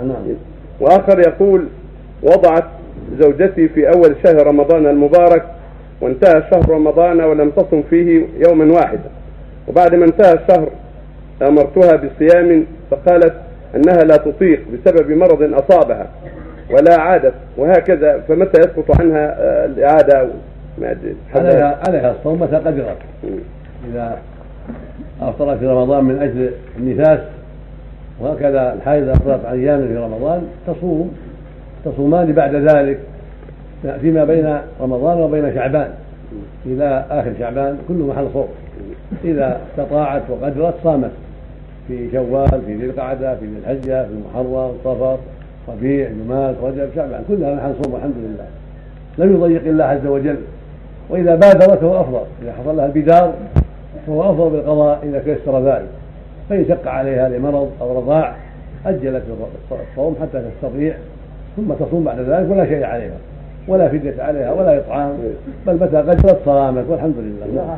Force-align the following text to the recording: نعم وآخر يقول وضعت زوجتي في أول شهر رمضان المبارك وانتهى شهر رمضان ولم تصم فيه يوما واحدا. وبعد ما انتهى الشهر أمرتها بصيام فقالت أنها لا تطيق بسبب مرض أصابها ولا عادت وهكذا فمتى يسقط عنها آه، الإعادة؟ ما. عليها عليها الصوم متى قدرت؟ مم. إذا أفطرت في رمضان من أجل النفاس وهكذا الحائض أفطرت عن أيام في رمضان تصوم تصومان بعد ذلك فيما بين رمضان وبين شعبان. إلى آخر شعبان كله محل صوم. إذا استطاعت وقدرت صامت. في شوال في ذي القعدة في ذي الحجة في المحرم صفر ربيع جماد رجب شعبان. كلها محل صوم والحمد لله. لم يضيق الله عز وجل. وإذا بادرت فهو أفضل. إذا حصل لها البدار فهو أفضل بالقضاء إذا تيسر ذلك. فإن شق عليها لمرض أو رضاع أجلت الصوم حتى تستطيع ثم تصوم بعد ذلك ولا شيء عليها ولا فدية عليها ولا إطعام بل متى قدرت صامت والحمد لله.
نعم 0.00 0.34
وآخر 0.80 1.18
يقول 1.18 1.66
وضعت 2.22 2.64
زوجتي 3.20 3.68
في 3.68 3.88
أول 3.88 4.16
شهر 4.24 4.46
رمضان 4.46 4.86
المبارك 4.86 5.44
وانتهى 6.00 6.42
شهر 6.50 6.70
رمضان 6.70 7.20
ولم 7.20 7.50
تصم 7.50 7.82
فيه 7.90 8.26
يوما 8.48 8.74
واحدا. 8.74 9.10
وبعد 9.68 9.94
ما 9.94 10.04
انتهى 10.04 10.32
الشهر 10.32 10.68
أمرتها 11.42 11.96
بصيام 11.96 12.66
فقالت 12.90 13.34
أنها 13.76 14.04
لا 14.04 14.16
تطيق 14.16 14.60
بسبب 14.72 15.10
مرض 15.10 15.54
أصابها 15.54 16.06
ولا 16.70 17.00
عادت 17.00 17.34
وهكذا 17.56 18.20
فمتى 18.28 18.60
يسقط 18.60 19.00
عنها 19.00 19.36
آه، 19.40 19.66
الإعادة؟ 19.66 20.28
ما. 20.78 20.96
عليها 21.34 21.78
عليها 21.88 22.10
الصوم 22.18 22.42
متى 22.42 22.56
قدرت؟ 22.56 22.96
مم. 23.24 23.38
إذا 23.92 24.18
أفطرت 25.22 25.58
في 25.58 25.66
رمضان 25.66 26.04
من 26.04 26.22
أجل 26.22 26.50
النفاس 26.78 27.20
وهكذا 28.22 28.72
الحائض 28.72 29.08
أفطرت 29.08 29.44
عن 29.44 29.58
أيام 29.58 29.88
في 29.88 29.96
رمضان 29.96 30.42
تصوم 30.66 31.12
تصومان 31.84 32.32
بعد 32.32 32.54
ذلك 32.54 32.98
فيما 34.00 34.24
بين 34.24 34.58
رمضان 34.80 35.18
وبين 35.18 35.54
شعبان. 35.54 35.88
إلى 36.66 37.04
آخر 37.10 37.32
شعبان 37.38 37.78
كله 37.88 38.06
محل 38.06 38.26
صوم. 38.32 38.48
إذا 39.24 39.60
استطاعت 39.70 40.22
وقدرت 40.30 40.74
صامت. 40.84 41.10
في 41.88 42.10
شوال 42.12 42.62
في 42.66 42.74
ذي 42.74 42.86
القعدة 42.86 43.34
في 43.34 43.46
ذي 43.46 43.58
الحجة 43.58 44.04
في 44.04 44.10
المحرم 44.12 44.72
صفر 44.84 45.18
ربيع 45.68 46.08
جماد 46.08 46.56
رجب 46.62 46.88
شعبان. 46.94 47.24
كلها 47.28 47.54
محل 47.54 47.72
صوم 47.82 47.94
والحمد 47.94 48.14
لله. 48.16 48.46
لم 49.18 49.34
يضيق 49.34 49.62
الله 49.66 49.84
عز 49.84 50.06
وجل. 50.06 50.36
وإذا 51.10 51.34
بادرت 51.34 51.78
فهو 51.78 52.00
أفضل. 52.00 52.24
إذا 52.42 52.52
حصل 52.52 52.76
لها 52.76 52.86
البدار 52.86 53.32
فهو 54.06 54.30
أفضل 54.30 54.50
بالقضاء 54.50 54.98
إذا 55.02 55.18
تيسر 55.18 55.64
ذلك. 55.64 55.88
فإن 56.48 56.64
شق 56.68 56.88
عليها 56.88 57.28
لمرض 57.28 57.70
أو 57.80 57.98
رضاع 57.98 58.34
أجلت 58.86 59.22
الصوم 59.90 60.16
حتى 60.22 60.42
تستطيع 60.42 60.94
ثم 61.56 61.72
تصوم 61.72 62.04
بعد 62.04 62.20
ذلك 62.20 62.50
ولا 62.50 62.66
شيء 62.66 62.84
عليها 62.84 63.16
ولا 63.68 63.88
فدية 63.88 64.22
عليها 64.22 64.52
ولا 64.52 64.78
إطعام 64.78 65.18
بل 65.66 65.74
متى 65.74 65.96
قدرت 65.96 66.38
صامت 66.44 66.84
والحمد 66.88 67.14
لله. 67.18 67.76